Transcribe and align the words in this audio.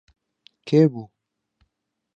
کێ 0.67 0.81
بوو؟ 0.91 1.05